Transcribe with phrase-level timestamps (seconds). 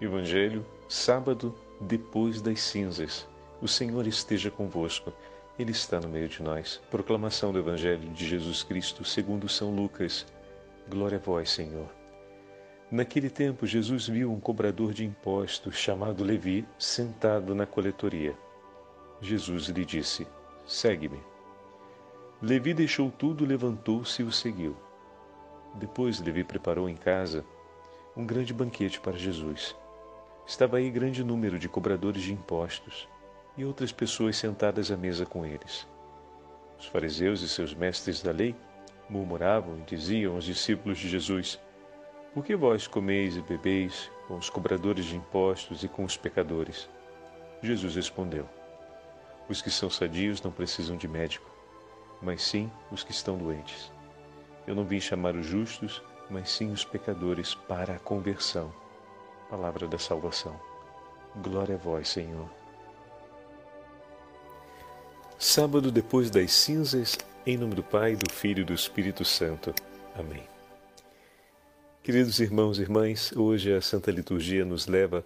[0.00, 3.26] Evangelho, sábado, depois das cinzas.
[3.60, 5.12] O Senhor esteja convosco.
[5.58, 6.80] Ele está no meio de nós.
[6.88, 10.24] Proclamação do Evangelho de Jesus Cristo, segundo São Lucas.
[10.88, 11.88] Glória a vós, Senhor.
[12.88, 18.38] Naquele tempo, Jesus viu um cobrador de impostos chamado Levi sentado na coletoria.
[19.20, 20.28] Jesus lhe disse:
[20.64, 21.18] Segue-me.
[22.40, 24.76] Levi deixou tudo, levantou-se e o seguiu.
[25.74, 27.44] Depois Levi preparou em casa
[28.16, 29.74] um grande banquete para Jesus.
[30.48, 33.06] Estava aí grande número de cobradores de impostos
[33.54, 35.86] e outras pessoas sentadas à mesa com eles.
[36.78, 38.56] Os fariseus e seus mestres da lei
[39.10, 41.60] murmuravam e diziam aos discípulos de Jesus:
[42.32, 46.88] Por que vós comeis e bebeis com os cobradores de impostos e com os pecadores?
[47.62, 48.48] Jesus respondeu:
[49.50, 51.50] Os que são sadios não precisam de médico,
[52.22, 53.92] mas sim os que estão doentes.
[54.66, 58.72] Eu não vim chamar os justos, mas sim os pecadores para a conversão.
[59.48, 60.60] Palavra da salvação.
[61.36, 62.50] Glória a vós, Senhor.
[65.38, 69.74] Sábado depois das cinzas, em nome do Pai, do Filho e do Espírito Santo.
[70.14, 70.42] Amém.
[72.02, 75.24] Queridos irmãos e irmãs, hoje a Santa Liturgia nos leva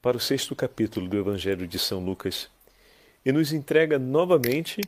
[0.00, 2.48] para o sexto capítulo do Evangelho de São Lucas
[3.24, 4.82] e nos entrega novamente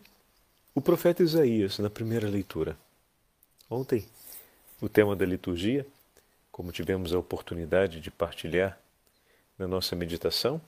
[0.72, 2.76] o profeta Isaías na primeira leitura.
[3.68, 4.06] Ontem,
[4.80, 5.84] o tema da liturgia
[6.52, 8.78] como tivemos a oportunidade de partilhar
[9.58, 10.60] na nossa meditação,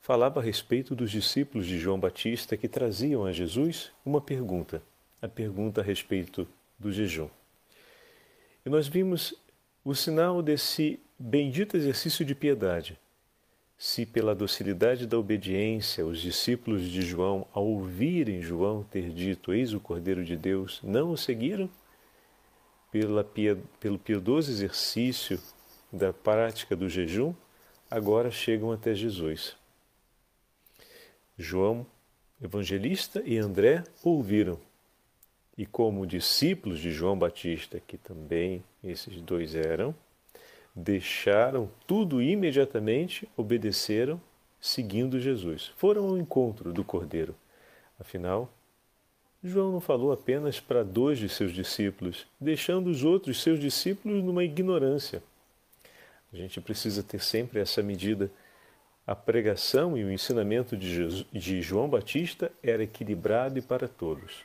[0.00, 4.80] falava a respeito dos discípulos de João Batista que traziam a Jesus uma pergunta,
[5.20, 6.46] a pergunta a respeito
[6.78, 7.28] do jejum.
[8.64, 9.34] E nós vimos
[9.84, 12.96] o sinal desse bendito exercício de piedade.
[13.76, 19.72] Se pela docilidade da obediência os discípulos de João, ao ouvirem João ter dito: Eis
[19.72, 21.68] o Cordeiro de Deus, não o seguiram,
[22.92, 23.26] pela,
[23.80, 25.40] pelo piedoso exercício
[25.90, 27.34] da prática do jejum,
[27.90, 29.56] agora chegam até Jesus.
[31.38, 31.86] João,
[32.40, 34.60] evangelista, e André ouviram.
[35.56, 39.94] E como discípulos de João Batista, que também esses dois eram,
[40.74, 44.20] deixaram tudo imediatamente obedeceram,
[44.60, 45.72] seguindo Jesus.
[45.76, 47.34] Foram ao encontro do Cordeiro.
[47.98, 48.52] Afinal,
[49.44, 54.44] João não falou apenas para dois de seus discípulos, deixando os outros seus discípulos numa
[54.44, 55.20] ignorância.
[56.32, 58.30] A gente precisa ter sempre essa medida.
[59.04, 64.44] A pregação e o ensinamento de, Jesus, de João Batista era equilibrado e para todos.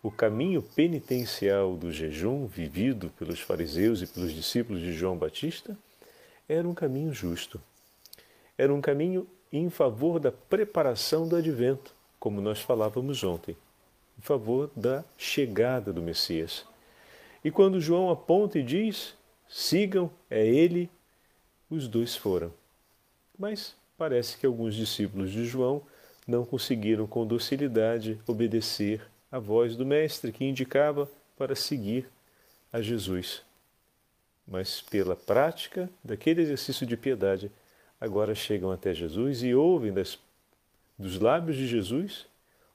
[0.00, 5.76] O caminho penitencial do jejum, vivido pelos fariseus e pelos discípulos de João Batista,
[6.48, 7.60] era um caminho justo.
[8.56, 13.56] Era um caminho em favor da preparação do advento, como nós falávamos ontem
[14.20, 16.66] em favor da chegada do Messias.
[17.42, 19.14] E quando João aponta e diz:
[19.48, 20.90] sigam, é ele,
[21.70, 22.52] os dois foram.
[23.38, 25.80] Mas parece que alguns discípulos de João
[26.28, 29.00] não conseguiram com docilidade obedecer
[29.32, 31.08] à voz do Mestre que indicava
[31.38, 32.06] para seguir
[32.70, 33.40] a Jesus.
[34.46, 37.50] Mas pela prática daquele exercício de piedade,
[37.98, 40.18] agora chegam até Jesus e ouvem das,
[40.98, 42.26] dos lábios de Jesus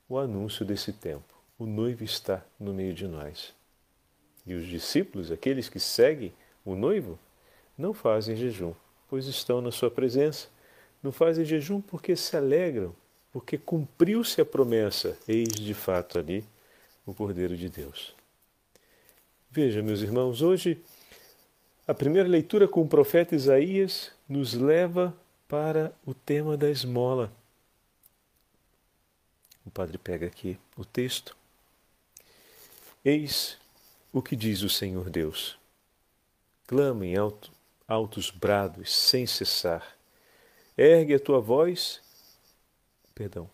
[0.09, 3.53] o anúncio desse tempo o noivo está no meio de nós.
[4.45, 6.33] E os discípulos, aqueles que seguem
[6.63, 7.17] o noivo,
[7.77, 8.73] não fazem jejum,
[9.09, 10.47] pois estão na sua presença.
[11.01, 12.93] Não fazem jejum porque se alegram,
[13.31, 16.43] porque cumpriu-se a promessa, eis de fato ali
[17.05, 18.15] o Cordeiro de Deus.
[19.49, 20.81] Veja, meus irmãos, hoje
[21.87, 25.15] a primeira leitura com o profeta Isaías nos leva
[25.47, 27.31] para o tema da esmola.
[29.65, 31.35] O padre pega aqui o texto
[33.07, 33.55] Eis
[34.11, 35.59] o que diz o Senhor Deus.
[36.65, 37.51] Clama em alto,
[37.87, 39.95] altos brados sem cessar.
[40.75, 42.01] Ergue a tua voz.
[43.13, 43.47] Perdão,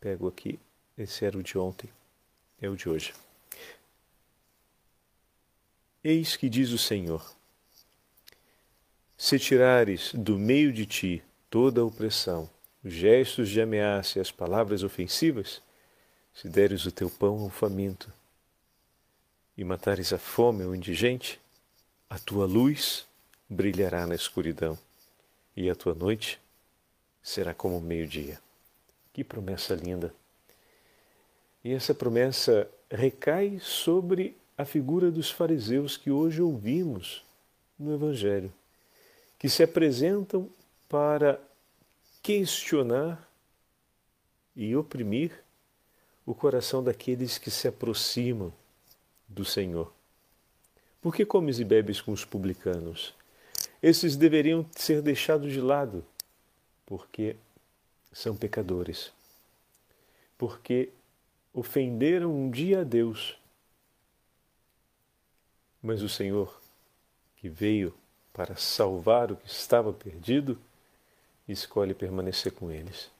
[0.00, 0.58] pego aqui.
[0.98, 1.88] Esse era o de ontem,
[2.60, 3.14] é o de hoje.
[6.02, 7.32] Eis que diz o Senhor:
[9.16, 12.50] Se tirares do meio de ti toda a opressão,
[12.82, 15.62] os gestos de ameaça e as palavras ofensivas,
[16.34, 18.12] se deres o teu pão ao faminto,
[19.60, 21.38] e matares a fome ao indigente,
[22.08, 23.06] a tua luz
[23.46, 24.78] brilhará na escuridão
[25.54, 26.40] e a tua noite
[27.22, 28.40] será como o meio-dia.
[29.12, 30.14] Que promessa linda!
[31.62, 37.22] E essa promessa recai sobre a figura dos fariseus que hoje ouvimos
[37.78, 38.50] no Evangelho,
[39.38, 40.48] que se apresentam
[40.88, 41.38] para
[42.22, 43.28] questionar
[44.56, 45.44] e oprimir
[46.24, 48.50] o coração daqueles que se aproximam
[49.30, 49.90] do Senhor.
[51.00, 53.14] Por que comes e bebes com os publicanos
[53.82, 56.04] esses deveriam ser deixados de lado,
[56.84, 57.36] porque
[58.12, 59.10] são pecadores,
[60.36, 60.90] porque
[61.54, 63.38] ofenderam um dia a Deus.
[65.82, 66.60] Mas o Senhor,
[67.36, 67.94] que veio
[68.34, 70.58] para salvar o que estava perdido,
[71.48, 73.10] escolhe permanecer com eles.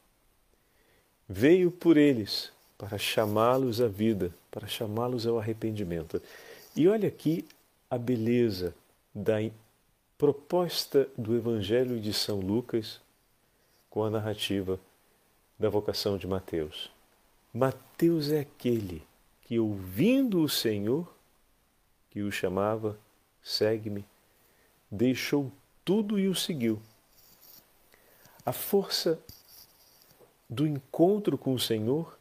[1.26, 6.22] Veio por eles para chamá-los à vida, para chamá-los ao arrependimento.
[6.74, 7.46] E olha aqui
[7.90, 8.74] a beleza
[9.14, 9.34] da
[10.16, 12.98] proposta do Evangelho de São Lucas
[13.90, 14.80] com a narrativa
[15.58, 16.90] da vocação de Mateus.
[17.52, 19.02] Mateus é aquele
[19.42, 21.06] que, ouvindo o Senhor,
[22.08, 22.98] que o chamava,
[23.42, 24.06] segue-me,
[24.90, 25.52] deixou
[25.84, 26.80] tudo e o seguiu.
[28.46, 29.20] A força
[30.48, 32.18] do encontro com o Senhor,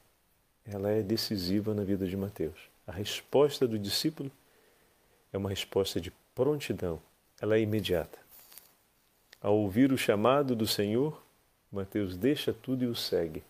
[0.72, 2.58] ela é decisiva na vida de Mateus.
[2.86, 4.32] A resposta do discípulo
[5.34, 7.02] é uma resposta de prontidão,
[7.42, 8.18] ela é imediata.
[9.42, 11.22] Ao ouvir o chamado do Senhor,
[11.72, 13.44] Mateus deixa tudo e o segue.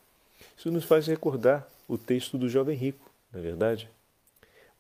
[0.58, 3.90] Isso nos faz recordar o texto do jovem rico, na é verdade?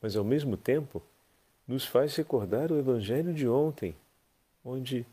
[0.01, 1.01] Mas ao mesmo tempo,
[1.67, 3.95] nos faz recordar o evangelho de ontem,
[4.63, 5.05] onde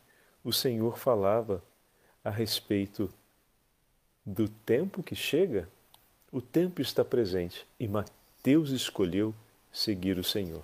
[0.44, 1.62] o Senhor falava
[2.24, 3.12] a respeito
[4.24, 5.68] do tempo que chega.
[6.36, 9.34] O tempo está presente e Mateus escolheu
[9.72, 10.62] seguir o Senhor.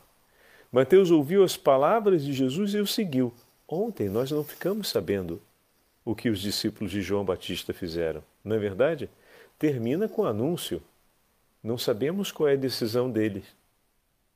[0.70, 3.32] Mateus ouviu as palavras de Jesus e o seguiu.
[3.66, 5.40] Ontem nós não ficamos sabendo
[6.04, 8.22] o que os discípulos de João Batista fizeram.
[8.44, 9.08] Não é verdade?
[9.58, 10.82] Termina com o anúncio.
[11.64, 13.46] Não sabemos qual é a decisão deles.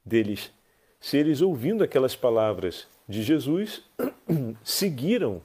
[0.03, 0.51] deles.
[0.99, 3.83] Se eles, ouvindo aquelas palavras de Jesus,
[4.65, 5.43] seguiram.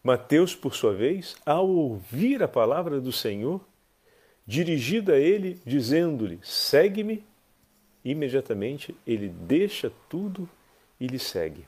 [0.00, 3.60] Mateus, por sua vez, ao ouvir a palavra do Senhor,
[4.48, 7.24] dirigida a ele, dizendo-lhe: segue-me,
[8.04, 10.50] imediatamente ele deixa tudo
[10.98, 11.64] e lhe segue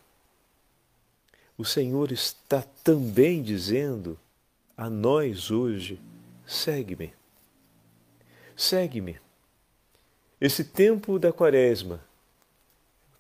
[1.61, 4.19] o Senhor está também dizendo
[4.75, 6.01] a nós hoje:
[6.47, 7.13] segue-me.
[8.57, 9.21] Segue-me.
[10.41, 12.01] Esse tempo da Quaresma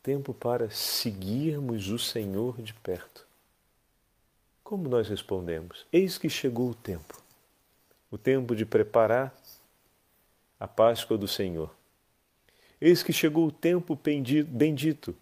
[0.02, 3.26] tempo para seguirmos o Senhor de perto.
[4.64, 5.84] Como nós respondemos?
[5.92, 7.20] Eis que chegou o tempo
[8.10, 9.32] o tempo de preparar
[10.60, 11.74] a Páscoa do Senhor.
[12.78, 13.98] Eis que chegou o tempo
[14.46, 15.16] bendito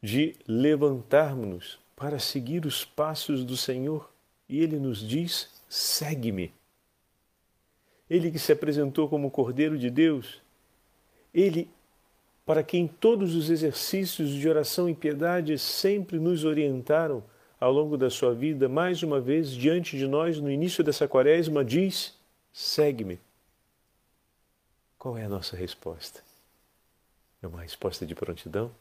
[0.00, 4.08] de levantarmos-nos para seguir os passos do Senhor
[4.48, 6.52] e ele nos diz: segue-me.
[8.08, 10.40] Ele que se apresentou como Cordeiro de Deus,
[11.34, 11.68] ele
[12.46, 17.22] para quem todos os exercícios de oração e piedade sempre nos orientaram
[17.60, 21.62] ao longo da sua vida, mais uma vez diante de nós no início dessa quaresma,
[21.62, 22.16] diz:
[22.52, 23.20] segue-me.
[24.98, 26.22] Qual é a nossa resposta?
[27.40, 28.74] É uma resposta de prontidão?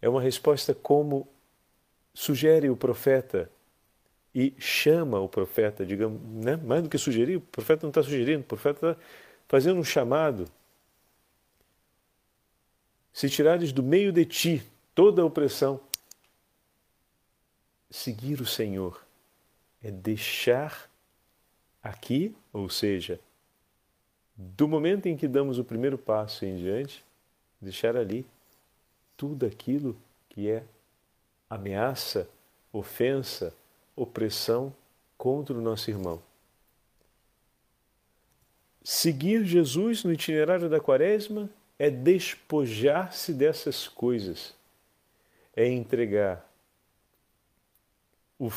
[0.00, 1.28] É uma resposta como
[2.14, 3.50] sugere o profeta
[4.34, 6.56] e chama o profeta, digamos, né?
[6.56, 9.02] mais do que sugerir, o profeta não está sugerindo, o profeta está
[9.46, 10.50] fazendo um chamado.
[13.12, 14.62] Se tirares do meio de ti
[14.94, 15.78] toda a opressão,
[17.90, 19.04] seguir o Senhor
[19.82, 20.90] é deixar
[21.82, 23.20] aqui, ou seja,
[24.56, 27.04] do momento em que damos o primeiro passo em diante,
[27.60, 28.26] deixar ali
[29.16, 29.96] tudo aquilo
[30.28, 30.64] que é
[31.48, 32.28] ameaça,
[32.72, 33.54] ofensa,
[33.94, 34.74] opressão
[35.16, 36.20] contra o nosso irmão.
[38.82, 44.54] Seguir Jesus no itinerário da Quaresma é despojar-se dessas coisas,
[45.54, 46.44] é entregar
[48.40, 48.50] o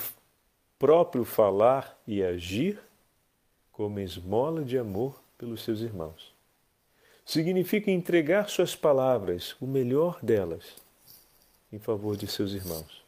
[0.79, 2.79] próprio falar e agir
[3.71, 6.33] como esmola de amor pelos seus irmãos
[7.23, 10.75] significa entregar suas palavras, o melhor delas,
[11.71, 13.03] em favor de seus irmãos.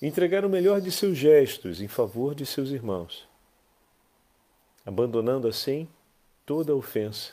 [0.00, 3.28] Entregar o melhor de seus gestos em favor de seus irmãos,
[4.86, 5.88] abandonando assim
[6.46, 7.32] toda ofensa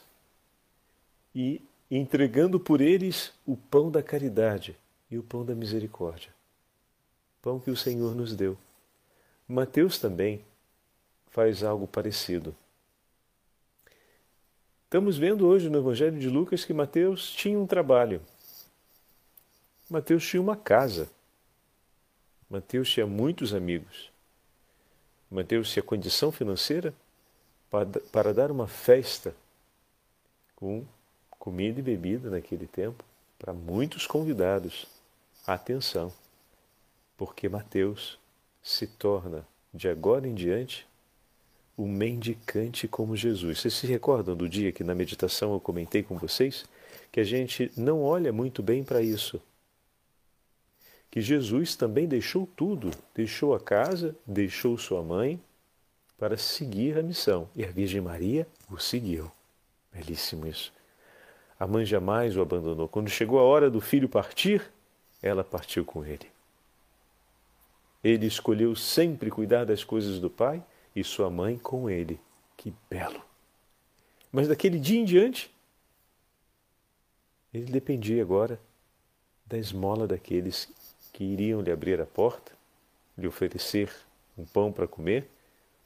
[1.34, 4.76] e entregando por eles o pão da caridade
[5.10, 6.34] e o pão da misericórdia.
[7.42, 8.58] Pão que o Senhor nos deu.
[9.48, 10.44] Mateus também
[11.30, 12.56] faz algo parecido.
[14.96, 18.22] Estamos vendo hoje no Evangelho de Lucas que Mateus tinha um trabalho.
[19.90, 21.10] Mateus tinha uma casa.
[22.50, 24.10] Mateus tinha muitos amigos.
[25.30, 26.94] Mateus tinha condição financeira
[27.70, 29.36] para, dar uma festa
[30.56, 30.86] com
[31.32, 33.04] comida e bebida naquele tempo
[33.38, 34.88] para muitos convidados.
[35.46, 36.10] Atenção,
[37.18, 38.18] porque Mateus
[38.64, 40.88] se torna, de agora em diante,
[41.78, 43.60] o mendicante como Jesus.
[43.60, 46.66] Vocês se recordam do dia que na meditação eu comentei com vocês
[47.12, 49.42] que a gente não olha muito bem para isso?
[51.16, 55.40] que Jesus também deixou tudo, deixou a casa, deixou sua mãe
[56.18, 57.48] para seguir a missão.
[57.56, 59.32] E a Virgem Maria o seguiu.
[59.94, 60.74] Belíssimo isso.
[61.58, 62.90] A mãe jamais o abandonou.
[62.90, 64.62] Quando chegou a hora do filho partir,
[65.24, 66.30] ela partiu com ele.
[68.04, 70.62] Ele escolheu sempre cuidar das coisas do pai
[70.96, 72.20] e sua mãe com ele.
[72.56, 73.22] Que belo!
[74.32, 75.52] Mas daquele dia em diante,
[77.54, 78.60] ele dependia agora
[79.46, 80.70] da esmola daqueles
[81.14, 82.52] que iriam lhe abrir a porta,
[83.18, 83.90] lhe oferecer
[84.38, 85.30] um pão para comer,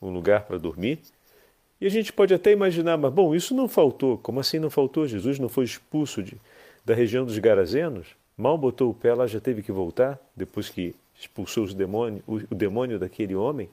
[0.01, 1.00] um lugar para dormir.
[1.80, 4.18] E a gente pode até imaginar, mas bom, isso não faltou.
[4.18, 5.08] Como assim não faltou?
[5.08, 6.36] Jesus não foi expulso de,
[6.84, 8.16] da região dos Garazenos?
[8.36, 12.36] Mal botou o pé lá, já teve que voltar, depois que expulsou os demônios, o,
[12.36, 13.70] o demônio daquele homem.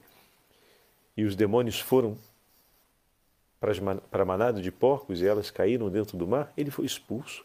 [1.17, 2.15] E os demônios foram
[3.59, 6.53] para a manada de porcos e elas caíram dentro do mar.
[6.55, 7.43] Ele foi expulso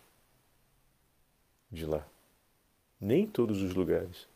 [1.70, 2.06] de lá.
[3.00, 4.28] Nem todos os lugares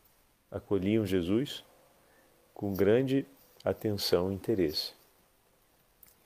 [0.49, 1.63] acolhiam Jesus
[2.53, 3.25] com grande
[3.63, 4.93] atenção e interesse.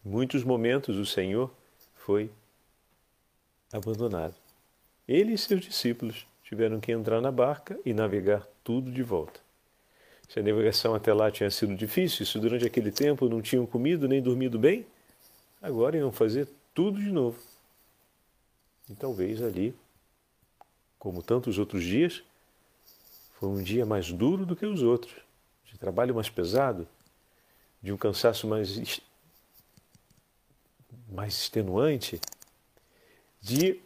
[0.05, 1.51] Em muitos momentos o Senhor
[1.95, 2.31] foi
[3.73, 4.35] abandonado.
[5.05, 9.41] Ele e seus discípulos tiveram que entrar na barca e navegar tudo de volta.
[10.31, 14.07] Se a navegação até lá tinha sido difícil, se durante aquele tempo não tinham comido
[14.07, 14.85] nem dormido bem,
[15.61, 17.37] agora iam fazer tudo de novo.
[18.89, 19.75] E talvez ali
[21.01, 22.21] como tantos outros dias,
[23.39, 25.15] foi um dia mais duro do que os outros,
[25.65, 26.87] de trabalho mais pesado,
[27.81, 29.01] de um cansaço mais,
[31.11, 32.21] mais extenuante,
[33.41, 33.79] de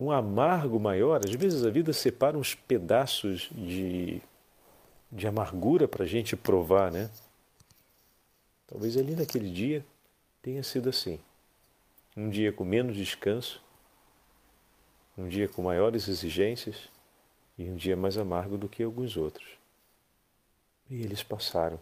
[0.00, 1.20] um amargo maior.
[1.24, 4.20] Às vezes a vida separa uns pedaços de,
[5.10, 7.10] de amargura para a gente provar, né?
[8.66, 9.84] Talvez ali naquele dia
[10.42, 11.20] tenha sido assim.
[12.16, 13.62] Um dia com menos descanso,
[15.16, 16.88] um dia com maiores exigências
[17.56, 19.46] e um dia mais amargo do que alguns outros.
[20.90, 21.80] E eles passaram.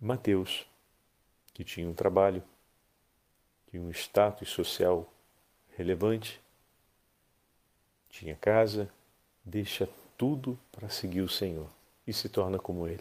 [0.00, 0.66] Mateus,
[1.52, 2.42] que tinha um trabalho,
[3.70, 5.12] tinha um status social
[5.76, 6.40] relevante,
[8.08, 8.90] tinha casa,
[9.44, 9.88] deixa
[10.20, 11.66] tudo para seguir o Senhor
[12.06, 13.00] e se torna como ele.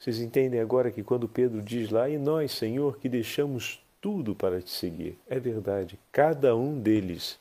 [0.00, 4.60] Vocês entendem agora que quando Pedro diz lá, e nós, Senhor, que deixamos tudo para
[4.60, 5.16] te seguir.
[5.28, 7.38] É verdade, cada um deles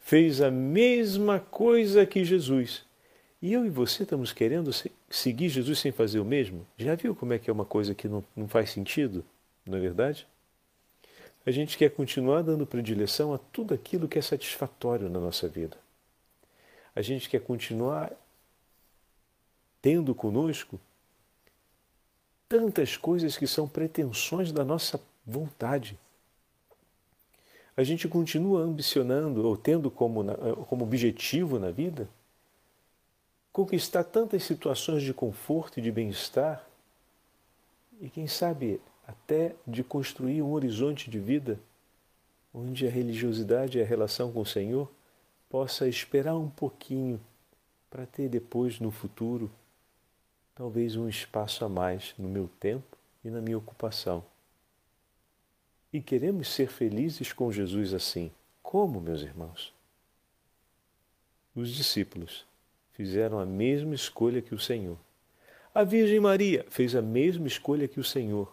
[0.00, 2.84] fez a mesma coisa que Jesus.
[3.40, 4.70] E eu e você estamos querendo
[5.08, 6.66] seguir Jesus sem fazer o mesmo?
[6.76, 9.24] Já viu como é que é uma coisa que não, não faz sentido?
[9.64, 10.26] Não é verdade?
[11.46, 15.81] A gente quer continuar dando predileção a tudo aquilo que é satisfatório na nossa vida.
[16.94, 18.12] A gente quer continuar
[19.80, 20.78] tendo conosco
[22.48, 25.98] tantas coisas que são pretensões da nossa vontade.
[27.76, 30.22] A gente continua ambicionando ou tendo como,
[30.68, 32.08] como objetivo na vida
[33.52, 36.66] conquistar tantas situações de conforto e de bem-estar
[38.00, 41.60] e, quem sabe, até de construir um horizonte de vida
[42.52, 44.90] onde a religiosidade e a relação com o Senhor
[45.52, 47.20] possa esperar um pouquinho
[47.90, 49.50] para ter depois, no futuro,
[50.54, 54.24] talvez um espaço a mais no meu tempo e na minha ocupação.
[55.92, 58.32] E queremos ser felizes com Jesus assim.
[58.62, 59.74] Como, meus irmãos?
[61.54, 62.46] Os discípulos
[62.92, 64.96] fizeram a mesma escolha que o Senhor.
[65.74, 68.50] A Virgem Maria fez a mesma escolha que o Senhor.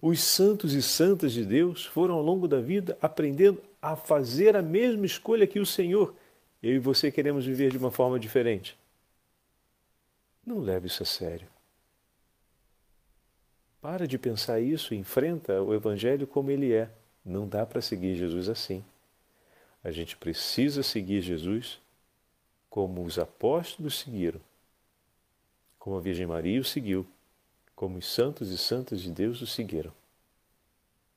[0.00, 4.62] Os santos e santas de Deus foram ao longo da vida aprendendo a fazer a
[4.62, 6.14] mesma escolha que o Senhor.
[6.62, 8.76] Eu e você queremos viver de uma forma diferente.
[10.44, 11.46] Não leve isso a sério.
[13.80, 16.90] Para de pensar isso, enfrenta o Evangelho como ele é.
[17.24, 18.84] Não dá para seguir Jesus assim.
[19.84, 21.80] A gente precisa seguir Jesus
[22.68, 24.40] como os apóstolos seguiram,
[25.78, 27.06] como a Virgem Maria o seguiu,
[27.74, 29.92] como os santos e santas de Deus o seguiram.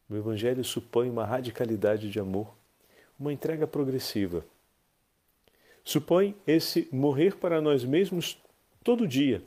[0.10, 2.54] O Evangelho supõe uma radicalidade de amor,
[3.20, 4.46] uma entrega progressiva.
[5.84, 8.38] Supõe esse morrer para nós mesmos
[8.84, 9.44] todo dia,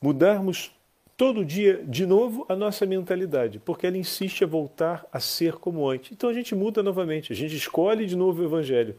[0.00, 0.72] mudarmos
[1.16, 5.88] todo dia de novo a nossa mentalidade, porque ela insiste a voltar a ser como
[5.88, 6.12] antes.
[6.12, 8.98] Então a gente muda novamente, a gente escolhe de novo o Evangelho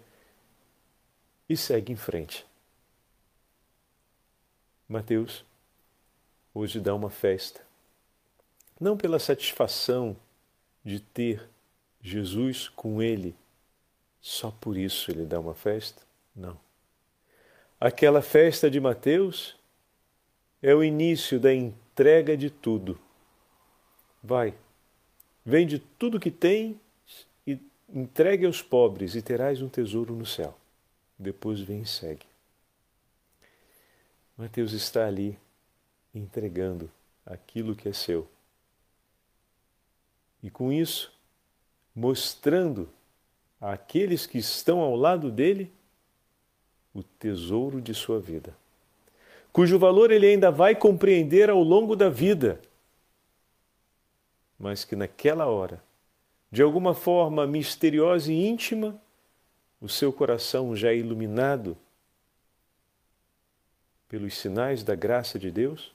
[1.49, 2.45] e segue em frente.
[4.87, 5.43] Mateus
[6.53, 7.61] hoje dá uma festa,
[8.79, 10.15] não pela satisfação
[10.83, 11.49] de ter
[12.01, 13.35] Jesus com ele,
[14.19, 16.10] só por isso ele dá uma festa?
[16.35, 16.59] Não.
[17.79, 19.55] Aquela festa de Mateus
[20.61, 22.99] é o início da entrega de tudo.
[24.23, 24.53] Vai,
[25.43, 26.79] vende tudo que tem
[27.45, 27.59] e
[27.89, 30.55] entregue aos pobres e terás um tesouro no céu.
[31.17, 32.25] Depois vem e segue.
[34.37, 35.37] Mateus está ali
[36.13, 36.91] entregando
[37.25, 38.27] aquilo que é seu.
[40.43, 41.11] E com isso,
[41.95, 42.89] mostrando
[43.59, 45.71] àqueles que estão ao lado dele
[46.93, 48.55] o tesouro de sua vida,
[49.51, 52.61] cujo valor ele ainda vai compreender ao longo da vida,
[54.59, 55.81] mas que naquela hora,
[56.51, 58.99] de alguma forma misteriosa e íntima,
[59.79, 61.75] o seu coração já é iluminado
[64.07, 65.91] pelos sinais da graça de Deus,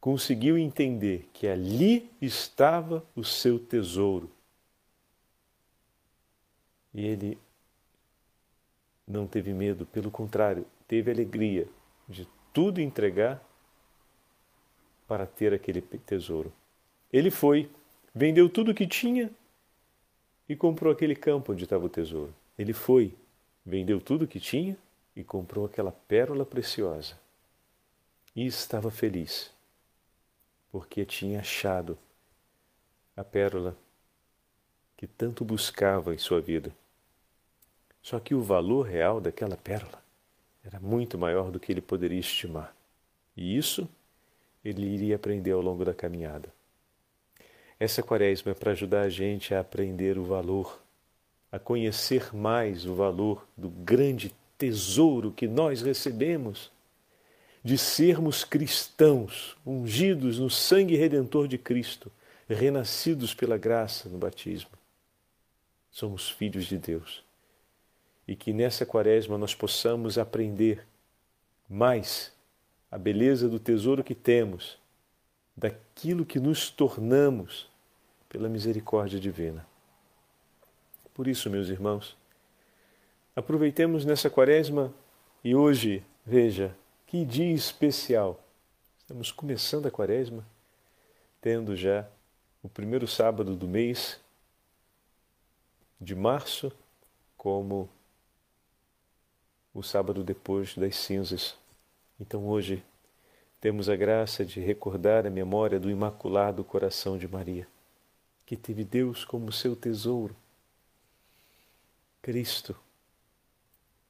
[0.00, 4.30] conseguiu entender que ali estava o seu tesouro.
[6.92, 7.38] E ele
[9.06, 11.68] não teve medo, pelo contrário, teve alegria
[12.08, 13.42] de tudo entregar
[15.06, 16.52] para ter aquele tesouro.
[17.12, 17.70] Ele foi,
[18.14, 19.30] vendeu tudo o que tinha
[20.48, 22.34] e comprou aquele campo onde estava o tesouro.
[22.58, 23.14] Ele foi,
[23.64, 24.76] vendeu tudo o que tinha
[25.14, 27.18] e comprou aquela pérola preciosa.
[28.34, 29.52] E estava feliz,
[30.72, 31.96] porque tinha achado
[33.16, 33.76] a pérola
[34.96, 36.74] que tanto buscava em sua vida.
[38.04, 39.98] Só que o valor real daquela pérola
[40.62, 42.76] era muito maior do que ele poderia estimar.
[43.34, 43.88] E isso
[44.62, 46.52] ele iria aprender ao longo da caminhada.
[47.80, 50.82] Essa quaresma é para ajudar a gente a aprender o valor,
[51.50, 56.70] a conhecer mais o valor do grande tesouro que nós recebemos
[57.64, 62.12] de sermos cristãos, ungidos no sangue redentor de Cristo,
[62.46, 64.72] renascidos pela graça no batismo.
[65.90, 67.23] Somos filhos de Deus.
[68.26, 70.86] E que nessa quaresma nós possamos aprender
[71.68, 72.32] mais
[72.90, 74.78] a beleza do tesouro que temos,
[75.56, 77.68] daquilo que nos tornamos
[78.28, 79.66] pela misericórdia divina.
[81.12, 82.16] Por isso, meus irmãos,
[83.36, 84.94] Aproveitemos nessa quaresma
[85.42, 86.72] e hoje, veja,
[87.04, 88.40] que dia especial.
[88.96, 90.46] Estamos começando a quaresma,
[91.40, 92.06] tendo já
[92.62, 94.20] o primeiro sábado do mês
[96.00, 96.70] de março
[97.36, 97.88] como
[99.74, 101.56] o sábado depois das cinzas.
[102.18, 102.82] Então hoje
[103.60, 107.66] temos a graça de recordar a memória do Imaculado Coração de Maria,
[108.46, 110.36] que teve Deus como seu tesouro.
[112.22, 112.76] Cristo,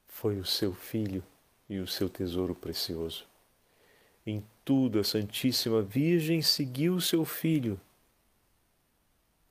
[0.06, 1.24] foi o seu Filho
[1.68, 3.26] e o seu tesouro precioso.
[4.26, 7.80] Em tudo a Santíssima Virgem seguiu o seu Filho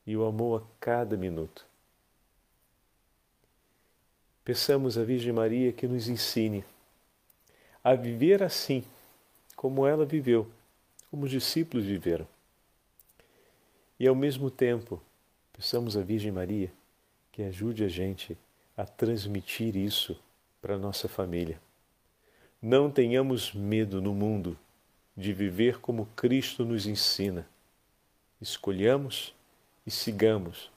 [0.06, 1.66] e o amou a cada minuto.
[4.44, 6.66] Peçamos à Virgem Maria que nos ensine
[7.84, 8.84] a viver assim,
[9.56, 10.50] como ela viveu,
[11.10, 12.28] como os discípulos viveram.
[14.00, 15.02] E ao mesmo tempo,
[15.52, 16.72] peçamos à Virgem Maria
[17.32, 18.38] que ajude a gente
[18.76, 20.20] a transmitir isso
[20.62, 21.60] para nossa família.
[22.62, 24.58] Não tenhamos medo no mundo
[25.16, 27.48] de viver como Cristo nos ensina.
[28.42, 29.34] Escolhamos
[29.86, 30.72] e sigamos,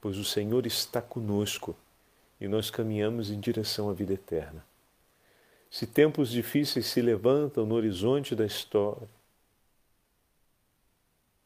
[0.00, 1.76] pois o Senhor está conosco
[2.42, 4.66] e nós caminhamos em direção à vida eterna.
[5.70, 9.08] Se tempos difíceis se levantam no horizonte da história,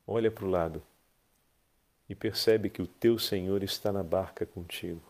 [0.07, 0.83] olha para o lado
[2.09, 5.03] e percebe que o teu Senhor está na barca contigo.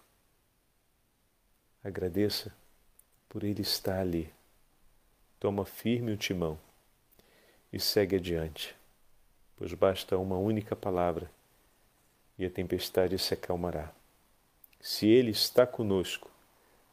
[1.84, 2.52] Agradeça
[3.28, 4.34] por Ele estar ali.
[5.38, 6.58] Toma firme o timão
[7.72, 8.74] e segue adiante,
[9.56, 11.30] pois basta uma única palavra
[12.36, 13.94] e a tempestade se acalmará.
[14.88, 16.30] Se Ele está conosco,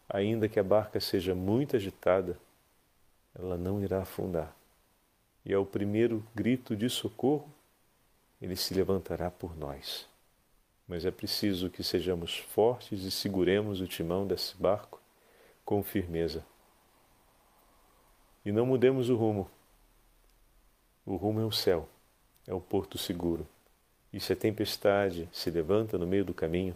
[0.09, 2.39] ainda que a barca seja muito agitada,
[3.35, 4.51] ela não irá afundar.
[5.45, 7.47] E ao primeiro grito de socorro,
[8.41, 10.09] Ele se levantará por nós.
[10.87, 14.99] Mas é preciso que sejamos fortes e seguremos o timão desse barco
[15.63, 16.43] com firmeza.
[18.43, 19.47] E não mudemos o rumo.
[21.05, 21.87] O rumo é o céu,
[22.47, 23.47] é o porto seguro.
[24.11, 26.75] E se a tempestade se levanta no meio do caminho,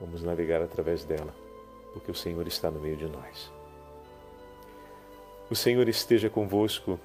[0.00, 1.34] vamos navegar através dela,
[1.92, 3.52] porque o Senhor está no meio de nós.
[5.50, 6.98] O Senhor esteja convosco,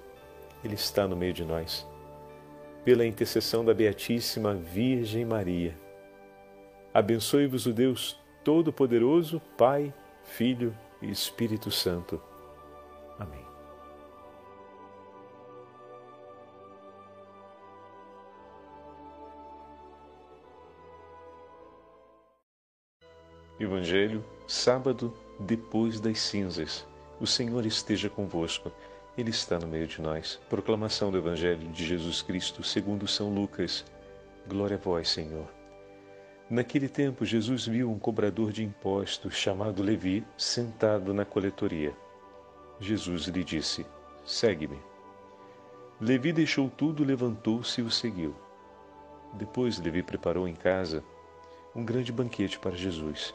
[0.63, 1.87] Ele está no meio de nós.
[2.83, 5.77] Pela intercessão da Beatíssima Virgem Maria,
[6.93, 12.19] abençoe-vos o Deus Todo-Poderoso, Pai, Filho e Espírito Santo.
[13.19, 13.50] Amém.
[23.63, 26.87] Evangelho, sábado depois das cinzas.
[27.19, 28.71] O Senhor esteja convosco.
[29.17, 30.39] Ele está no meio de nós.
[30.49, 33.85] Proclamação do Evangelho de Jesus Cristo segundo São Lucas.
[34.47, 35.47] Glória a vós, Senhor.
[36.49, 41.93] Naquele tempo, Jesus viu um cobrador de impostos chamado Levi sentado na coletoria.
[42.79, 43.85] Jesus lhe disse:
[44.25, 44.79] Segue-me.
[45.99, 48.35] Levi deixou tudo, levantou-se e o seguiu.
[49.33, 51.03] Depois Levi preparou em casa
[51.75, 53.33] um grande banquete para Jesus.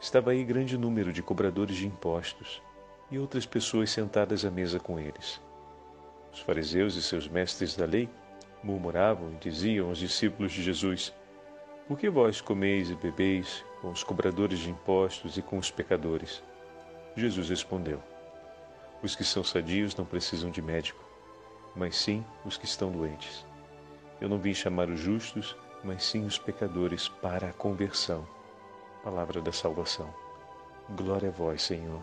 [0.00, 2.62] Estava aí grande número de cobradores de impostos
[3.10, 5.40] e outras pessoas sentadas à mesa com eles.
[6.32, 8.08] Os fariseus e seus mestres da lei
[8.62, 11.14] murmuravam e diziam aos discípulos de Jesus:
[11.88, 16.42] Por que vós comeis e bebeis com os cobradores de impostos e com os pecadores?
[17.16, 18.02] Jesus respondeu:
[19.02, 21.02] Os que são sadios não precisam de médico,
[21.74, 23.46] mas sim os que estão doentes.
[24.20, 28.35] Eu não vim chamar os justos, mas sim os pecadores para a conversão.
[29.06, 30.12] Palavra da salvação.
[30.96, 32.02] Glória a vós, Senhor.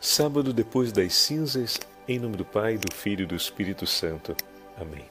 [0.00, 4.36] Sábado depois das cinzas, em nome do Pai, do Filho e do Espírito Santo.
[4.80, 5.04] Amém.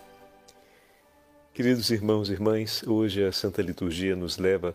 [1.53, 4.73] Queridos irmãos e irmãs, hoje a Santa Liturgia nos leva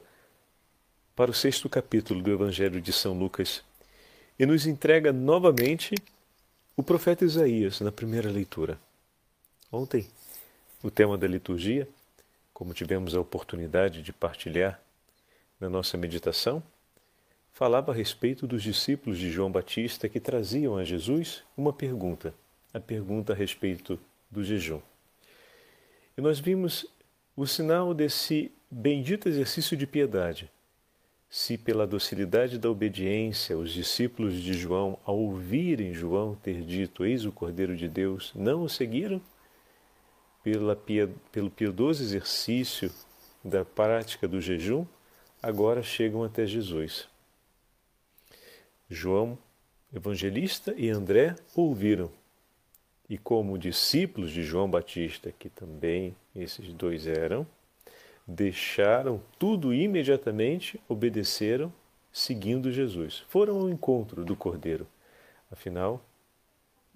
[1.17, 3.63] para o sexto capítulo do Evangelho de São Lucas
[4.39, 5.95] e nos entrega novamente
[6.77, 8.79] o profeta Isaías na primeira leitura.
[9.73, 10.07] Ontem,
[10.83, 11.89] o tema da liturgia,
[12.59, 14.83] como tivemos a oportunidade de partilhar
[15.61, 16.61] na nossa meditação,
[17.53, 22.35] falava a respeito dos discípulos de João Batista que traziam a Jesus uma pergunta,
[22.75, 23.97] a pergunta a respeito
[24.29, 24.81] do jejum.
[26.17, 26.85] E nós vimos
[27.37, 30.51] o sinal desse bendito exercício de piedade.
[31.31, 37.25] Se pela docilidade da obediência os discípulos de João, ao ouvirem João ter dito Eis
[37.25, 39.23] o Cordeiro de Deus, não o seguiram,
[40.53, 40.77] pela,
[41.31, 42.91] pelo piedoso exercício
[43.45, 44.87] da prática do jejum,
[45.43, 47.09] agora chegam até Jesus.
[48.89, 49.39] João
[49.95, 52.11] Evangelista e André ouviram.
[53.09, 57.47] E como discípulos de João Batista, que também esses dois eram,
[58.27, 61.73] deixaram tudo imediatamente obedeceram,
[62.13, 63.25] seguindo Jesus.
[63.29, 64.87] Foram ao encontro do Cordeiro.
[65.51, 66.03] Afinal,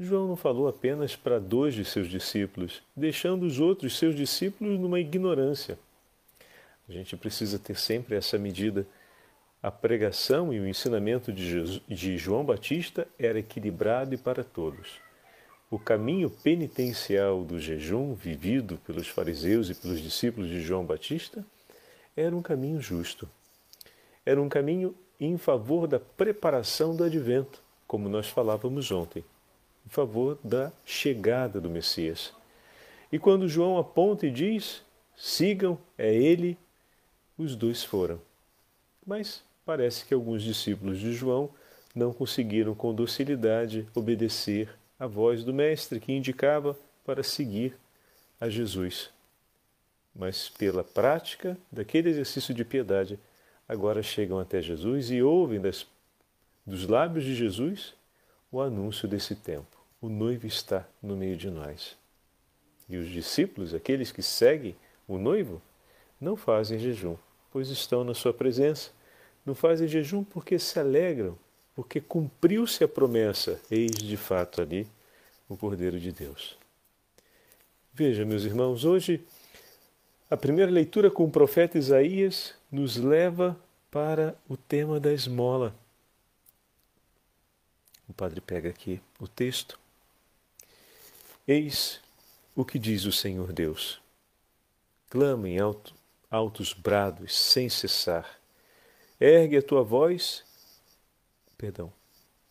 [0.02, 5.00] João não falou apenas para dois de seus discípulos, deixando os outros seus discípulos numa
[5.00, 5.78] ignorância.
[6.88, 8.86] A gente precisa ter sempre essa medida
[9.62, 15.00] a pregação e o ensinamento de, Jesus, de João Batista era equilibrado e para todos.
[15.70, 21.46] O caminho penitencial do jejum, vivido pelos fariseus e pelos discípulos de João Batista,
[22.16, 23.28] era um caminho justo.
[24.26, 29.24] Era um caminho em favor da preparação do advento, como nós falávamos ontem,
[29.86, 32.32] em favor da chegada do Messias.
[33.10, 34.82] E quando João aponta e diz:
[35.16, 36.56] sigam, é ele,
[37.36, 38.20] os dois foram.
[39.06, 41.50] Mas parece que alguns discípulos de João
[41.94, 44.68] não conseguiram com docilidade obedecer
[44.98, 47.76] à voz do Mestre que indicava para seguir
[48.40, 49.10] a Jesus.
[50.14, 53.18] Mas pela prática daquele exercício de piedade,
[53.68, 55.86] agora chegam até Jesus e ouvem das,
[56.66, 57.94] dos lábios de Jesus
[58.52, 59.76] o anúncio desse tempo.
[60.00, 61.96] O noivo está no meio de nós.
[62.88, 64.76] E os discípulos, aqueles que seguem
[65.08, 65.60] o noivo,
[66.20, 67.16] não fazem jejum,
[67.50, 68.90] pois estão na sua presença
[69.44, 71.36] não fazem jejum porque se alegram,
[71.74, 74.86] porque cumpriu-se a promessa, eis de fato ali
[75.48, 76.56] o Cordeiro de Deus.
[77.92, 79.24] Veja, meus irmãos, hoje
[80.30, 83.58] a primeira leitura com o profeta Isaías nos leva
[83.90, 85.74] para o tema da esmola.
[88.12, 89.80] O padre pega aqui o texto.
[91.48, 91.98] Eis
[92.54, 94.02] o que diz o Senhor Deus.
[95.08, 95.94] Clama em alto,
[96.30, 98.38] altos brados sem cessar
[99.18, 100.44] Ergue a tua voz.
[101.56, 101.90] Perdão,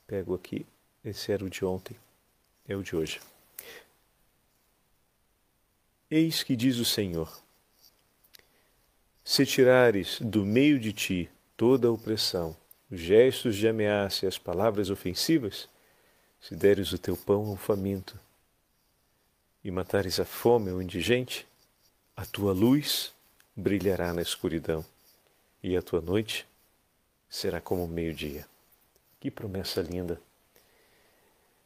[0.08, 0.66] pego aqui.
[1.06, 1.96] Esse era o de ontem,
[2.68, 3.22] é o de hoje.
[6.10, 7.40] Eis que diz o Senhor:
[9.24, 12.58] Se tirares do meio de ti toda a opressão,
[12.92, 15.70] os gestos de ameaça e as palavras ofensivas,
[16.42, 18.20] se deres o teu pão ao faminto
[19.64, 21.48] e matares a fome ao indigente,
[22.18, 23.14] a tua luz
[23.56, 24.84] brilhará na escuridão
[25.64, 26.46] e a tua noite
[27.30, 28.46] será como o meio-dia.
[29.20, 30.20] Que promessa linda!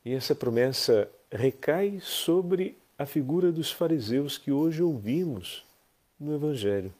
[0.03, 5.65] E essa promessa recai sobre a figura dos fariseus que hoje ouvimos
[6.19, 6.93] no Evangelho,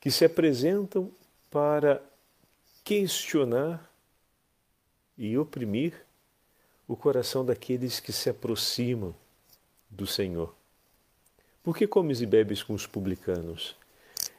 [0.00, 1.10] que se apresentam
[1.50, 2.02] para
[2.86, 3.92] questionar
[5.18, 6.06] e oprimir
[6.86, 9.12] o coração daqueles que se aproximam
[9.90, 10.54] do Senhor.
[11.64, 13.76] Por que comes e bebes com os publicanos?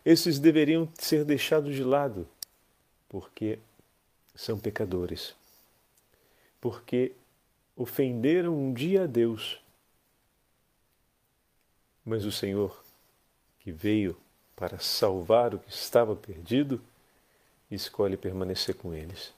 [0.05, 2.25] Esses deveriam ser deixados de lado
[3.09, 3.59] porque
[4.33, 5.35] são pecadores,
[6.61, 7.11] porque
[7.75, 9.61] ofenderam um dia a Deus.
[12.05, 12.81] Mas o Senhor,
[13.59, 14.15] que veio
[14.55, 16.81] para salvar o que estava perdido,
[17.75, 19.33] escolhe permanecer com eles.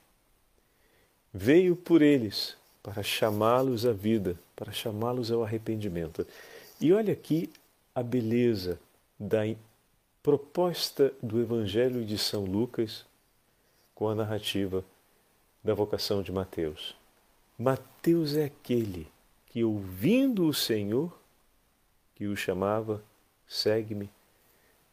[1.33, 6.25] veio por eles para chamá-los à vida, para chamá-los ao arrependimento.
[6.81, 7.51] E olha aqui
[7.93, 8.79] a beleza
[9.19, 9.41] da
[10.23, 13.05] proposta do Evangelho de São Lucas
[13.93, 14.83] com a narrativa
[15.63, 16.95] da vocação de Mateus.
[17.57, 19.07] Mateus é aquele
[19.47, 21.11] que, ouvindo o Senhor,
[22.15, 23.03] que o chamava,
[23.47, 24.09] segue-me,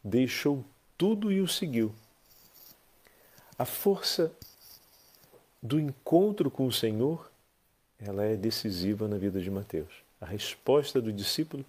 [0.03, 0.63] deixou
[0.97, 1.93] tudo e o seguiu.
[3.57, 4.31] A força
[5.61, 7.31] do encontro com o Senhor,
[7.99, 9.91] ela é decisiva na vida de Mateus.
[10.21, 11.65] A resposta do discípulo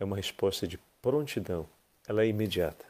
[0.00, 1.64] é uma resposta de prontidão,
[2.08, 2.84] ela é imediata.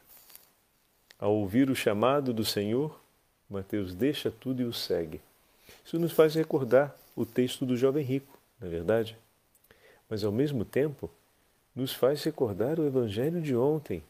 [1.19, 2.99] Ao ouvir o chamado do Senhor,
[3.47, 5.21] Mateus deixa tudo e o segue.
[5.85, 9.15] Isso nos faz recordar o texto do jovem rico, não é verdade?
[10.09, 11.07] Mas ao mesmo tempo,
[11.75, 14.03] nos faz recordar o evangelho de ontem,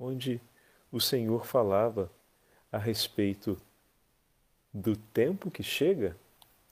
[0.00, 0.40] onde
[0.90, 2.10] o Senhor falava
[2.70, 3.60] a respeito
[4.72, 6.16] do tempo que chega.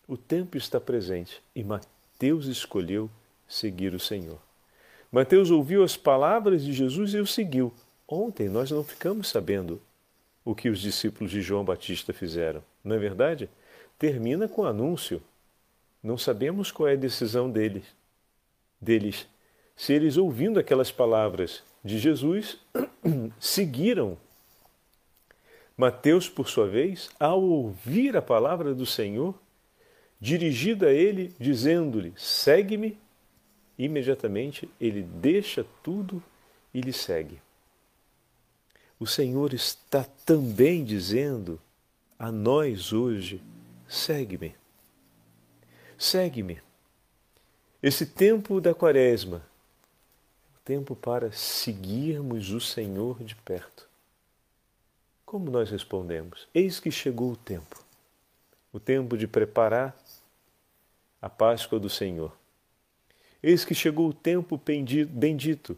[0.06, 3.10] O tempo está presente e Mateus escolheu
[3.48, 4.38] seguir o Senhor.
[5.10, 7.72] Mateus ouviu as palavras de Jesus e o seguiu.
[8.06, 9.80] Ontem nós não ficamos sabendo
[10.44, 12.62] o que os discípulos de João Batista fizeram.
[12.84, 13.48] Não é verdade?
[13.98, 15.20] Termina com anúncio.
[16.02, 17.84] Não sabemos qual é a decisão deles.
[18.80, 19.26] deles.
[19.74, 22.58] Se eles, ouvindo aquelas palavras de Jesus,
[23.40, 24.16] seguiram.
[25.76, 29.34] Mateus, por sua vez, ao ouvir a palavra do Senhor,
[30.20, 32.98] dirigida a ele, dizendo-lhe: segue-me,
[33.78, 36.22] imediatamente ele deixa tudo
[36.72, 37.40] e lhe segue
[38.98, 41.60] o Senhor está também dizendo
[42.18, 43.42] a nós hoje:
[43.88, 44.54] segue-me.
[45.98, 46.60] Segue-me.
[47.82, 49.46] Esse tempo da Quaresma,
[50.64, 53.85] tempo para seguirmos o Senhor de perto.
[55.26, 56.46] Como nós respondemos?
[56.54, 57.84] Eis que chegou o tempo.
[58.72, 59.96] O tempo de preparar
[61.20, 62.32] a Páscoa do Senhor.
[63.42, 64.60] Eis que chegou o tempo
[65.10, 65.76] bendito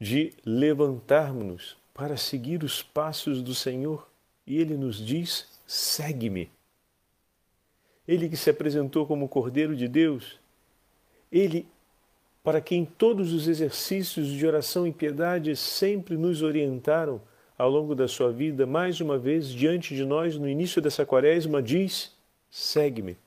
[0.00, 4.08] de levantarmos-nos para seguir os passos do Senhor
[4.46, 6.50] e ele nos diz: segue-me.
[8.08, 10.40] Ele que se apresentou como Cordeiro de Deus,
[11.30, 11.68] ele
[12.42, 17.20] para quem todos os exercícios de oração e piedade sempre nos orientaram
[17.60, 21.62] ao longo da sua vida, mais uma vez diante de nós no início dessa quaresma,
[21.62, 22.10] diz:
[22.50, 23.18] segue-me.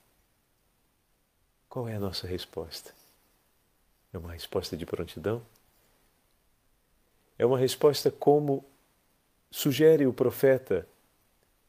[1.69, 2.91] Qual é a nossa resposta?
[4.12, 5.39] É uma resposta de prontidão?
[7.38, 8.65] É uma resposta como
[9.52, 10.88] sugere o profeta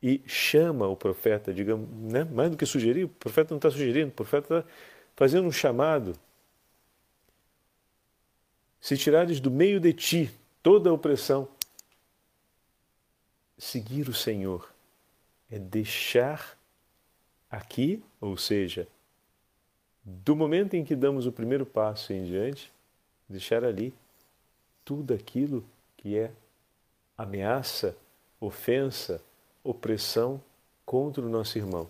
[0.03, 2.24] e chama o profeta, digamos, né?
[2.24, 4.70] mais do que sugerir, o profeta não está sugerindo, o profeta está
[5.14, 6.14] fazendo um chamado.
[8.81, 10.31] Se tirares do meio de ti
[10.62, 11.46] toda a opressão,
[13.64, 14.70] seguir o Senhor
[15.50, 16.59] é deixar
[17.50, 18.87] aqui, ou seja,
[20.05, 22.70] do momento em que damos o primeiro passo em diante,
[23.27, 23.94] deixar ali
[24.85, 25.64] tudo aquilo
[25.96, 26.31] que é
[27.16, 27.96] ameaça,
[28.38, 29.22] ofensa,
[29.62, 30.42] opressão
[30.85, 31.88] contra o nosso irmão.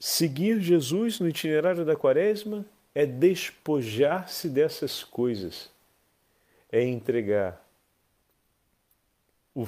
[0.00, 5.70] Seguir Jesus no itinerário da Quaresma é despojar-se dessas coisas,
[6.70, 7.62] é entregar
[9.54, 9.66] o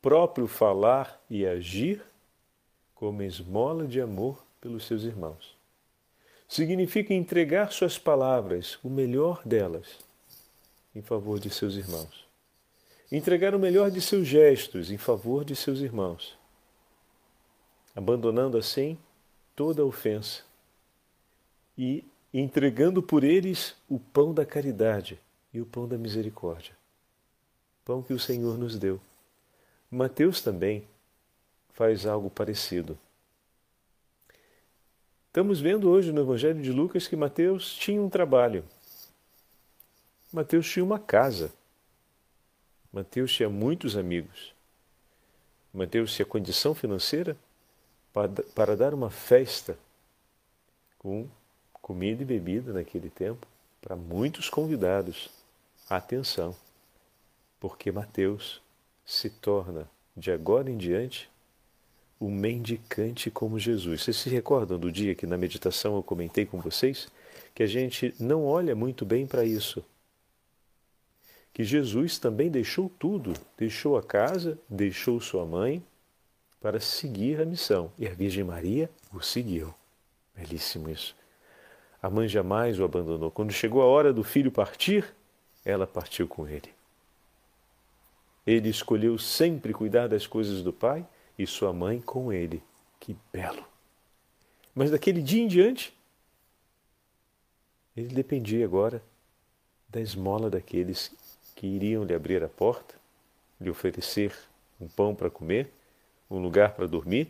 [0.00, 2.02] próprio falar e agir
[2.94, 5.62] como esmola de amor pelos seus irmãos
[6.52, 9.86] significa entregar suas palavras, o melhor delas,
[10.94, 12.26] em favor de seus irmãos.
[13.10, 16.36] Entregar o melhor de seus gestos em favor de seus irmãos,
[17.96, 18.98] abandonando assim
[19.56, 20.42] toda ofensa
[21.76, 25.18] e entregando por eles o pão da caridade
[25.54, 26.76] e o pão da misericórdia.
[27.84, 29.00] Pão que o Senhor nos deu.
[29.90, 30.86] Mateus também
[31.72, 32.98] faz algo parecido.
[35.26, 38.64] Estamos vendo hoje no Evangelho de Lucas que Mateus tinha um trabalho.
[40.32, 41.52] Mateus tinha uma casa.
[42.92, 44.54] Mateus tinha muitos amigos.
[45.72, 47.36] Mateus tinha condição financeira
[48.12, 49.78] para, para dar uma festa
[50.98, 51.26] com
[51.72, 53.46] comida e bebida naquele tempo
[53.80, 55.30] para muitos convidados.
[55.88, 56.54] Atenção,
[57.62, 58.60] porque Mateus
[59.06, 61.30] se torna, de agora em diante,
[62.18, 64.02] o mendicante como Jesus.
[64.02, 67.06] Vocês se recordam do dia que na meditação eu comentei com vocês
[67.54, 69.84] que a gente não olha muito bem para isso?
[71.54, 75.80] Que Jesus também deixou tudo, deixou a casa, deixou sua mãe
[76.60, 77.92] para seguir a missão.
[77.96, 79.72] E a Virgem Maria o seguiu.
[80.34, 81.14] Belíssimo isso.
[82.02, 83.30] A mãe jamais o abandonou.
[83.30, 85.14] Quando chegou a hora do filho partir,
[85.64, 86.81] ela partiu com ele.
[88.46, 91.06] Ele escolheu sempre cuidar das coisas do Pai
[91.38, 92.62] e sua mãe com ele.
[92.98, 93.64] Que belo!
[94.74, 95.94] Mas daquele dia em diante,
[97.96, 99.02] ele dependia agora
[99.88, 101.12] da esmola daqueles
[101.54, 102.94] que iriam lhe abrir a porta,
[103.60, 104.32] lhe oferecer
[104.80, 105.70] um pão para comer,
[106.30, 107.28] um lugar para dormir.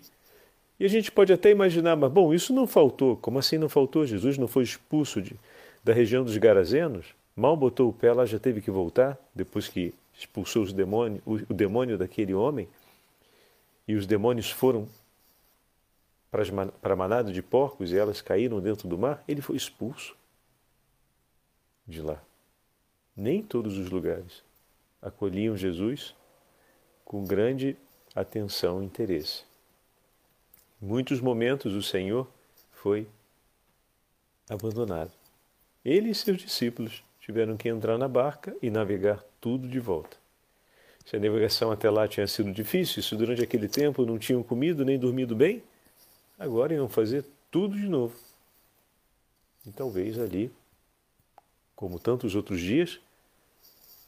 [0.78, 3.16] E a gente pode até imaginar, mas bom, isso não faltou.
[3.16, 4.06] Como assim não faltou?
[4.06, 5.36] Jesus não foi expulso de,
[5.82, 7.06] da região dos Garazenos?
[7.34, 11.38] Mal botou o pé lá, já teve que voltar, depois que expulsou os demônios, o,
[11.52, 12.68] demônio daquele homem.
[13.86, 14.88] E os demônios foram
[16.30, 19.22] para a manada de porcos e elas caíram dentro do mar.
[19.26, 20.16] Ele foi expulso
[21.86, 22.22] de lá.
[23.16, 24.42] Nem todos os lugares
[25.00, 26.14] acolhiam Jesus
[27.04, 27.76] com grande
[28.14, 29.44] atenção e interesse.
[30.80, 32.26] Em muitos momentos o Senhor
[32.70, 33.06] foi
[34.48, 35.12] abandonado.
[35.84, 40.16] Ele e seus discípulos tiveram que entrar na barca e navegar tudo de volta.
[41.04, 44.86] Se a navegação até lá tinha sido difícil, se durante aquele tempo não tinham comido
[44.86, 45.62] nem dormido bem,
[46.38, 48.16] agora iam fazer tudo de novo.
[49.66, 50.50] E talvez ali
[51.82, 53.00] como tantos outros dias,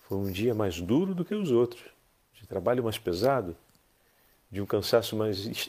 [0.03, 1.83] foi um dia mais duro do que os outros,
[2.35, 3.57] de trabalho mais pesado,
[4.49, 5.69] de um cansaço mais,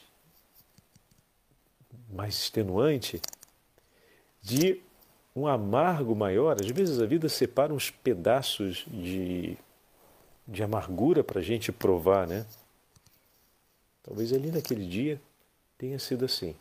[2.08, 3.20] mais extenuante,
[4.40, 4.80] de
[5.36, 6.56] um amargo maior.
[6.58, 9.58] Às vezes a vida separa uns pedaços de,
[10.48, 12.46] de amargura para a gente provar, né?
[14.02, 15.20] Talvez ali naquele dia
[15.76, 16.56] tenha sido assim.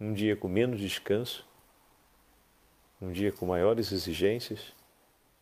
[0.00, 1.46] Um dia com menos descanso,
[3.02, 4.72] um dia com maiores exigências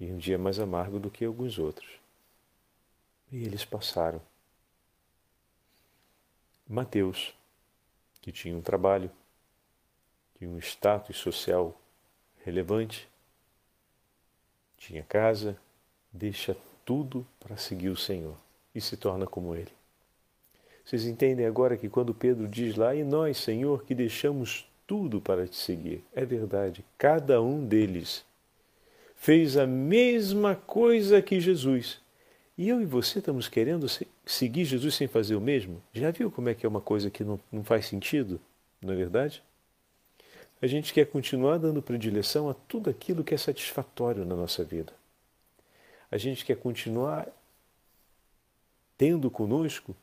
[0.01, 1.89] e um dia mais amargo do que alguns outros.
[3.31, 4.21] E eles passaram.
[6.69, 7.35] Mateus,
[8.21, 9.11] que tinha um trabalho,
[10.39, 11.79] tinha um status social
[12.45, 13.09] relevante,
[14.79, 15.57] tinha casa,
[16.13, 18.37] deixa tudo para seguir o Senhor
[18.75, 19.71] e se torna como ele.
[20.85, 25.47] Vocês entendem agora que quando Pedro diz lá, e nós, Senhor, que deixamos tudo para
[25.47, 26.05] te seguir.
[26.15, 28.25] É verdade, cada um deles
[29.15, 32.01] fez a mesma coisa que Jesus.
[32.59, 33.87] E eu e você estamos querendo
[34.27, 35.81] seguir Jesus sem fazer o mesmo?
[35.93, 38.41] Já viu como é que é uma coisa que não, não faz sentido?
[38.81, 39.43] Não é verdade?
[40.63, 44.93] A gente quer continuar dando predileção a tudo aquilo que é satisfatório na nossa vida.
[46.09, 47.27] A gente quer continuar
[48.97, 49.97] tendo conosco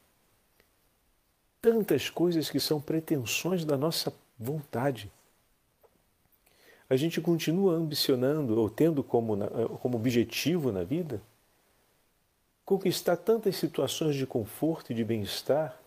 [1.61, 5.09] tantas coisas que são pretensões da nossa vontade.
[6.89, 9.37] A gente continua ambicionando ou tendo como,
[9.81, 11.21] como objetivo na vida
[12.65, 15.79] conquistar tantas situações de conforto e de bem-estar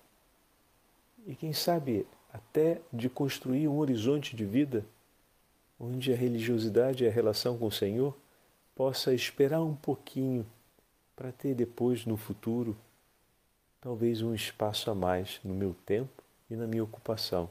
[1.26, 4.84] e, quem sabe, até de construir um horizonte de vida
[5.78, 8.16] onde a religiosidade e a relação com o Senhor
[8.74, 10.46] possa esperar um pouquinho
[11.16, 12.76] para ter depois, no futuro,
[13.80, 17.50] talvez um espaço a mais no meu tempo e na minha ocupação.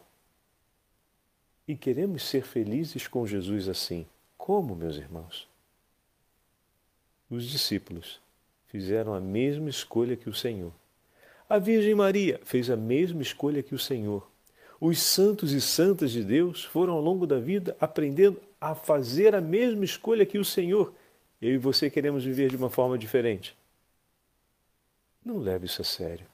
[1.68, 4.08] E queremos ser felizes com Jesus assim.
[4.38, 5.48] Como, meus irmãos?
[7.30, 8.20] Os discípulos
[8.68, 10.72] fizeram a mesma escolha que o Senhor.
[11.48, 14.31] A Virgem Maria fez a mesma escolha que o Senhor.
[14.84, 19.40] Os santos e santas de Deus foram ao longo da vida aprendendo a fazer a
[19.40, 20.92] mesma escolha que o Senhor.
[21.40, 23.56] Eu e você queremos viver de uma forma diferente.
[25.24, 26.26] Não leve isso a sério.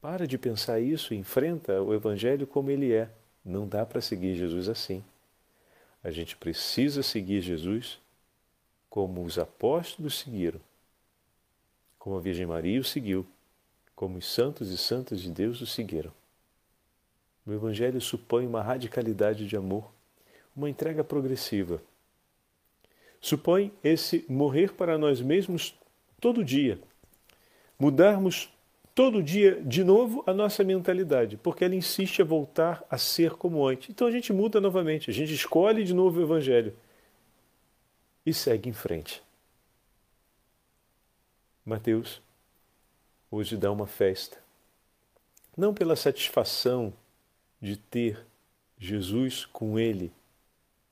[0.00, 3.10] Para de pensar isso e enfrenta o Evangelho como ele é.
[3.44, 5.02] Não dá para seguir Jesus assim.
[6.04, 8.00] A gente precisa seguir Jesus
[8.88, 10.60] como os apóstolos seguiram,
[11.98, 13.26] como a Virgem Maria o seguiu,
[13.94, 16.12] como os santos e santas de Deus o seguiram.
[17.46, 19.90] O Evangelho supõe uma radicalidade de amor,
[20.56, 21.82] uma entrega progressiva.
[23.20, 25.74] Supõe esse morrer para nós mesmos
[26.20, 26.78] todo dia,
[27.78, 28.48] mudarmos
[28.94, 33.66] todo dia de novo a nossa mentalidade, porque ela insiste a voltar a ser como
[33.66, 33.90] antes.
[33.90, 36.74] Então a gente muda novamente, a gente escolhe de novo o Evangelho
[38.24, 39.22] e segue em frente.
[41.64, 42.20] Mateus
[43.32, 44.36] hoje dá uma festa,
[45.56, 46.92] não pela satisfação
[47.58, 48.26] de ter
[48.78, 50.12] Jesus com ele,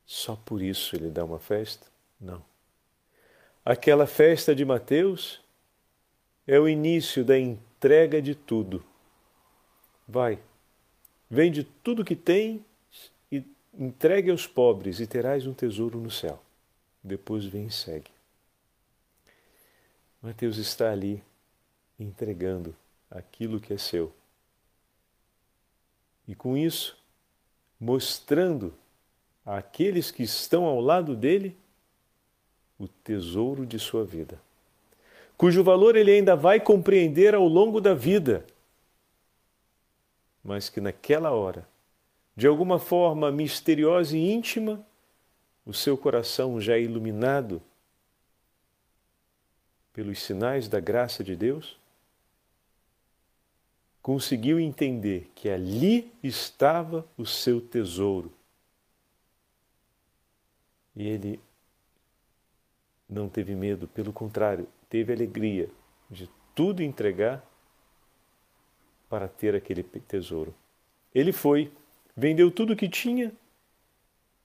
[0.06, 1.86] só por isso ele dá uma festa,
[2.18, 2.42] não.
[3.62, 5.40] Aquela festa de Mateus
[6.46, 8.82] é o início da entrega de tudo.
[10.08, 10.38] Vai,
[11.28, 12.64] vende tudo que tem
[13.30, 16.42] e entregue aos pobres e terás um tesouro no céu.
[17.04, 18.10] Depois vem e segue.
[20.22, 21.22] Mateus está ali
[22.00, 22.74] entregando
[23.10, 24.12] aquilo que é seu.
[26.26, 26.96] E com isso,
[27.78, 28.74] mostrando
[29.44, 31.56] àqueles que estão ao lado dele
[32.78, 34.40] o tesouro de sua vida
[35.40, 38.44] cujo valor ele ainda vai compreender ao longo da vida,
[40.44, 41.66] mas que naquela hora,
[42.36, 44.84] de alguma forma misteriosa e íntima,
[45.64, 47.62] o seu coração já é iluminado
[49.94, 51.78] pelos sinais da graça de Deus,
[54.10, 58.32] conseguiu entender que ali estava o seu tesouro.
[60.96, 61.38] E ele
[63.08, 65.70] não teve medo, pelo contrário, teve alegria
[66.10, 67.40] de tudo entregar
[69.08, 70.52] para ter aquele tesouro.
[71.14, 71.70] Ele foi,
[72.16, 73.32] vendeu tudo o que tinha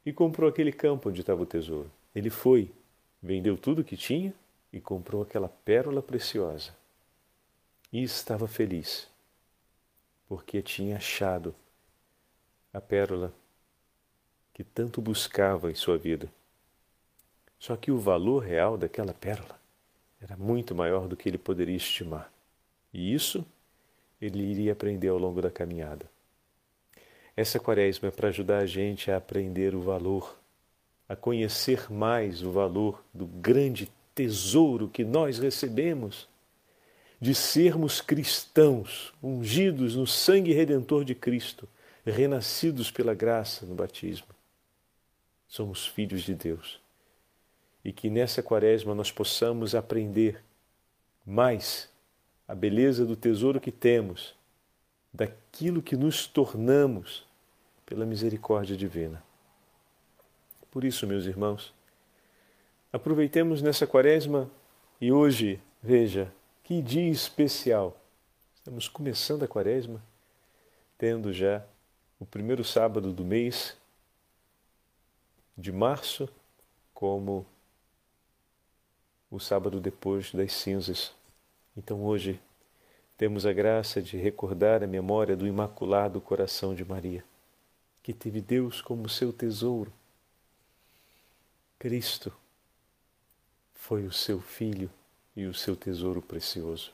[0.05, 1.89] e comprou aquele campo onde estava o tesouro.
[2.13, 2.72] Ele foi,
[3.20, 4.32] vendeu tudo o que tinha
[4.72, 6.72] e comprou aquela pérola preciosa.
[7.91, 9.09] E estava feliz,
[10.28, 11.53] porque tinha achado
[12.73, 13.34] a pérola
[14.53, 16.30] que tanto buscava em sua vida.
[17.59, 19.59] Só que o valor real daquela pérola
[20.21, 22.32] era muito maior do que ele poderia estimar.
[22.93, 23.45] E isso
[24.21, 26.09] ele iria aprender ao longo da caminhada.
[27.36, 30.38] Essa quaresma é para ajudar a gente a aprender o valor,
[31.07, 36.30] a conhecer mais o valor do grande tesouro que nós recebemos
[37.26, 41.67] de sermos cristãos, ungidos no sangue redentor de Cristo,
[42.05, 44.28] renascidos pela graça no batismo.
[45.47, 46.80] Somos filhos de Deus.
[47.84, 50.43] E que nessa quaresma nós possamos aprender
[51.26, 51.89] mais
[52.47, 54.36] a beleza do tesouro que temos,
[55.11, 57.26] daquilo que nos tornamos
[57.88, 59.23] pela misericórdia divina.
[60.69, 61.73] Por isso, meus irmãos,
[62.93, 64.47] aproveitemos nessa quaresma
[65.01, 66.32] e hoje, veja,
[66.66, 67.95] que dia especial.
[68.55, 70.03] Estamos começando a quaresma,
[70.97, 71.63] tendo já
[72.20, 73.78] o primeiro sábado do mês
[75.55, 76.28] de março
[76.91, 77.45] como
[79.30, 81.13] o sábado depois das cinzas.
[81.78, 82.41] Então hoje
[83.16, 87.24] temos a graça de recordar a memória do Imaculado Coração de Maria
[88.01, 89.93] que teve Deus como seu tesouro.
[91.78, 92.34] Cristo
[93.76, 94.89] foi o seu Filho
[95.36, 96.92] e o seu tesouro precioso.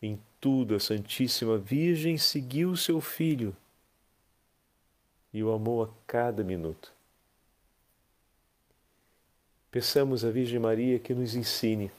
[0.00, 3.56] Em tudo, a Santíssima Virgem seguiu o seu Filho
[5.32, 6.92] e o amou a cada minuto.
[9.70, 11.90] Peçamos à Virgem Maria que nos ensine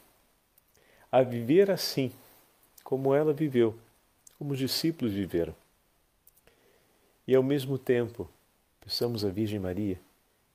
[1.12, 2.12] a viver assim,
[2.84, 3.78] como ela viveu,
[4.38, 5.56] como os discípulos viveram
[7.28, 8.30] e ao mesmo tempo,
[8.80, 10.00] peçamos à Virgem Maria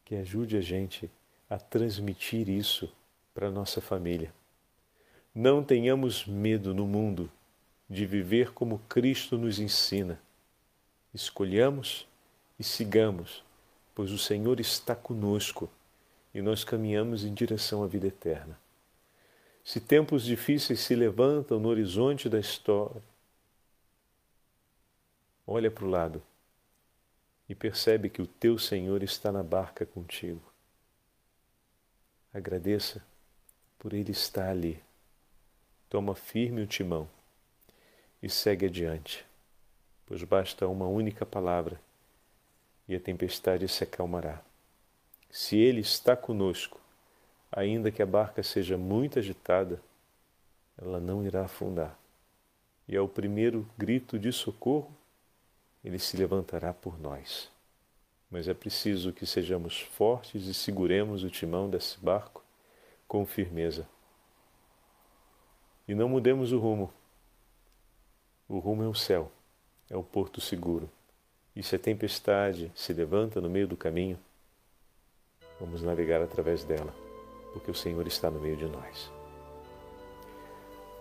[0.04, 1.10] que ajude a gente
[1.48, 2.90] a transmitir isso
[3.34, 4.32] para a nossa família.
[5.34, 7.30] Não tenhamos medo no mundo
[7.88, 10.20] de viver como Cristo nos ensina.
[11.14, 12.06] Escolhamos
[12.58, 13.44] e sigamos,
[13.94, 15.70] pois o Senhor está conosco
[16.34, 18.58] e nós caminhamos em direção à vida eterna.
[19.64, 23.02] Se tempos difíceis se levantam no horizonte da história,
[25.46, 26.22] olha para o lado
[27.48, 30.42] e percebe que o teu Senhor está na barca contigo.
[32.32, 33.04] Agradeça
[33.78, 34.80] por Ele estar ali.
[35.90, 37.06] Toma firme o timão
[38.22, 39.26] e segue adiante,
[40.06, 41.80] pois basta uma única palavra
[42.88, 44.40] e a tempestade se acalmará.
[45.28, 46.80] Se Ele está conosco,
[47.50, 49.82] ainda que a barca seja muito agitada,
[50.80, 51.98] ela não irá afundar.
[52.88, 54.92] E ao primeiro grito de socorro,
[55.84, 57.50] ele se levantará por nós.
[58.30, 62.44] Mas é preciso que sejamos fortes e seguremos o timão desse barco
[63.08, 63.86] com firmeza.
[65.90, 66.92] E não mudemos o rumo.
[68.48, 69.28] O rumo é o céu,
[69.90, 70.88] é o porto seguro.
[71.56, 74.16] E se a tempestade se levanta no meio do caminho,
[75.58, 76.94] vamos navegar através dela,
[77.52, 79.10] porque o Senhor está no meio de nós.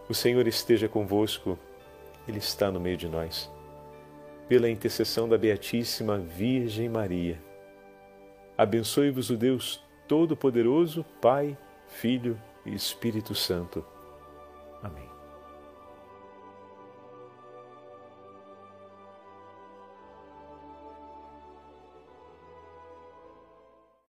[0.10, 1.56] O Senhor esteja convosco,
[2.28, 3.48] Ele está no meio de nós
[4.48, 7.40] pela intercessão da Beatíssima Virgem Maria.
[8.58, 11.56] Abençoe-vos o Deus Todo-Poderoso, Pai,
[11.88, 13.86] Filho e Espírito Santo.